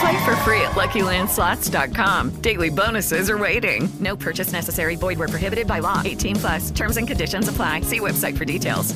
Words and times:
Play 0.00 0.24
for 0.24 0.34
free 0.36 0.62
at 0.62 0.72
LuckyLandSlots.com. 0.72 2.40
Daily 2.40 2.70
bonuses 2.70 3.28
are 3.28 3.36
waiting. 3.36 3.88
No 4.00 4.16
purchase 4.16 4.52
necessary. 4.52 4.96
Void 4.96 5.18
where 5.18 5.28
prohibited 5.28 5.66
by 5.66 5.80
law. 5.80 6.00
18 6.04 6.36
plus. 6.36 6.70
Terms 6.70 6.96
and 6.96 7.06
conditions 7.06 7.48
apply. 7.48 7.82
See 7.82 8.00
website 8.00 8.36
for 8.38 8.46
details. 8.46 8.94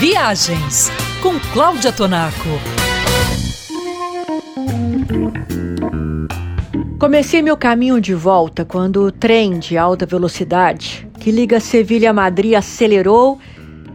Viagens 0.00 0.90
com 1.22 1.38
Cláudia 1.52 1.92
Tonaco. 1.92 2.58
Comecei 6.98 7.42
meu 7.42 7.56
caminho 7.56 8.00
de 8.00 8.12
volta 8.12 8.64
quando 8.64 9.04
o 9.04 9.12
trem 9.12 9.60
de 9.60 9.78
alta 9.78 10.04
velocidade 10.04 11.06
que 11.20 11.30
liga 11.30 11.60
Sevilha 11.60 12.10
a 12.10 12.12
Madrid 12.12 12.54
acelerou 12.54 13.38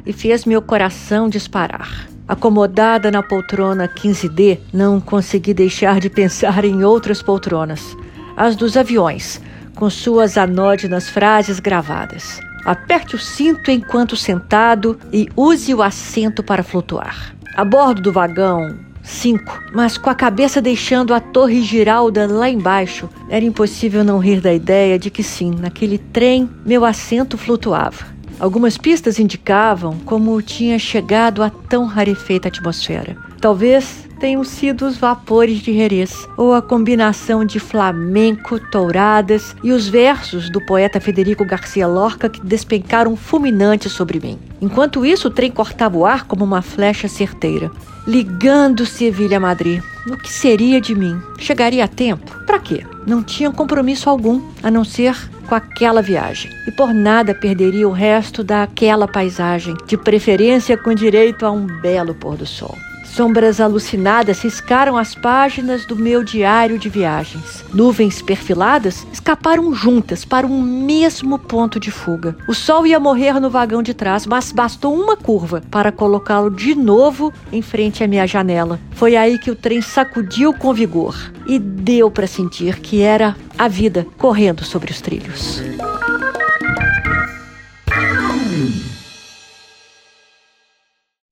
e 0.05 0.13
fez 0.13 0.45
meu 0.45 0.61
coração 0.61 1.27
disparar. 1.27 2.07
Acomodada 2.27 3.09
na 3.09 3.23
poltrona 3.23 3.87
15D, 3.87 4.59
não 4.73 4.99
consegui 4.99 5.53
deixar 5.53 5.99
de 5.99 6.09
pensar 6.09 6.65
em 6.65 6.83
outras 6.83 7.21
poltronas, 7.21 7.95
as 8.35 8.55
dos 8.55 8.75
aviões, 8.75 9.41
com 9.73 9.89
suas 9.89 10.37
anódinas 10.37 11.07
frases 11.09 11.59
gravadas. 11.59 12.41
Aperte 12.65 13.15
o 13.15 13.19
cinto 13.19 13.71
enquanto 13.71 14.17
sentado 14.17 14.99
e 15.13 15.29
use 15.37 15.73
o 15.73 15.81
assento 15.81 16.43
para 16.43 16.63
flutuar. 16.63 17.33
A 17.55 17.63
bordo 17.63 18.01
do 18.01 18.11
vagão 18.11 18.77
5, 19.01 19.63
mas 19.73 19.97
com 19.97 20.09
a 20.09 20.15
cabeça 20.15 20.61
deixando 20.61 21.13
a 21.13 21.21
torre 21.21 21.61
giralda 21.61 22.27
lá 22.27 22.49
embaixo, 22.49 23.09
era 23.29 23.45
impossível 23.45 24.03
não 24.03 24.19
rir 24.19 24.41
da 24.41 24.53
ideia 24.53 24.99
de 24.99 25.09
que 25.09 25.23
sim, 25.23 25.51
naquele 25.57 25.97
trem 25.97 26.49
meu 26.65 26.83
assento 26.83 27.37
flutuava. 27.37 28.16
Algumas 28.39 28.77
pistas 28.77 29.19
indicavam 29.19 29.97
como 30.05 30.41
tinha 30.41 30.77
chegado 30.77 31.41
a 31.41 31.49
tão 31.49 31.85
rarefeita 31.85 32.47
atmosfera. 32.47 33.17
Talvez 33.41 34.07
tenham 34.19 34.43
sido 34.43 34.85
os 34.85 34.97
vapores 34.97 35.59
de 35.59 35.73
Jerez, 35.73 36.27
ou 36.35 36.53
a 36.53 36.61
combinação 36.61 37.45
de 37.45 37.59
flamenco, 37.59 38.59
touradas 38.59 39.55
e 39.63 39.71
os 39.71 39.87
versos 39.87 40.49
do 40.49 40.63
poeta 40.65 40.99
Federico 40.99 41.45
Garcia 41.45 41.87
Lorca 41.87 42.29
que 42.29 42.43
despencaram 42.43 43.15
fulminantes 43.15 43.91
sobre 43.91 44.19
mim. 44.19 44.39
Enquanto 44.61 45.05
isso, 45.05 45.27
o 45.27 45.31
trem 45.31 45.51
cortava 45.51 45.97
o 45.97 46.05
ar 46.05 46.25
como 46.25 46.43
uma 46.43 46.61
flecha 46.61 47.07
certeira. 47.07 47.71
Ligando 48.07 48.85
Sevilha 48.85 49.37
a 49.37 49.39
Madrid. 49.39 49.81
O 50.09 50.17
que 50.17 50.31
seria 50.31 50.79
de 50.79 50.95
mim? 50.95 51.19
Chegaria 51.37 51.83
a 51.83 51.87
tempo? 51.87 52.31
Para 52.45 52.59
quê? 52.59 52.83
Não 53.07 53.23
tinha 53.23 53.49
compromisso 53.49 54.09
algum, 54.09 54.41
a 54.61 54.69
não 54.69 54.83
ser 54.83 55.15
com 55.47 55.55
aquela 55.55 56.01
viagem. 56.01 56.51
E 56.67 56.71
por 56.71 56.93
nada 56.93 57.33
perderia 57.33 57.87
o 57.87 57.93
resto 57.93 58.43
daquela 58.43 59.07
paisagem, 59.07 59.77
de 59.87 59.95
preferência 59.95 60.77
com 60.77 60.93
direito 60.93 61.45
a 61.45 61.51
um 61.51 61.65
belo 61.65 62.13
pôr 62.13 62.35
do 62.35 62.45
sol. 62.45 62.75
Sombras 63.13 63.59
alucinadas 63.59 64.37
ciscaram 64.37 64.97
as 64.97 65.15
páginas 65.15 65.85
do 65.85 65.95
meu 65.95 66.23
diário 66.23 66.77
de 66.77 66.87
viagens. 66.87 67.63
Nuvens 67.73 68.21
perfiladas 68.21 69.07
escaparam 69.11 69.73
juntas 69.73 70.23
para 70.23 70.45
um 70.45 70.61
mesmo 70.61 71.39
ponto 71.39 71.79
de 71.79 71.89
fuga. 71.89 72.37
O 72.47 72.53
sol 72.53 72.85
ia 72.85 72.99
morrer 72.99 73.39
no 73.39 73.49
vagão 73.49 73.81
de 73.81 73.93
trás, 73.93 74.27
mas 74.27 74.51
bastou 74.51 74.93
uma 74.93 75.17
curva 75.17 75.63
para 75.71 75.91
colocá-lo 75.91 76.51
de 76.51 76.75
novo 76.75 77.33
em 77.51 77.61
frente 77.61 78.03
à 78.03 78.07
minha 78.07 78.27
janela. 78.27 78.79
Foi 78.91 79.15
aí 79.15 79.39
que 79.39 79.49
o 79.49 79.55
trem 79.55 79.81
sacudiu 79.81 80.53
com 80.53 80.73
vigor 80.73 81.15
e 81.47 81.57
deu 81.57 82.11
para 82.11 82.27
sentir 82.27 82.79
que 82.79 83.01
era 83.01 83.35
a 83.57 83.67
vida 83.67 84.05
correndo 84.17 84.63
sobre 84.63 84.91
os 84.91 85.01
trilhos. 85.01 85.61